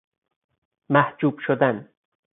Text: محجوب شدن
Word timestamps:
محجوب 0.89 1.39
شدن 1.47 1.89